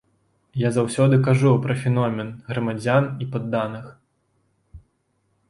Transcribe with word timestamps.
Я 0.61 0.69
заўсёды 0.77 1.19
кажу 1.27 1.51
пра 1.65 1.75
феномен 1.83 2.33
грамадзян 2.49 3.03
і 3.27 3.29
падданых. 3.37 4.83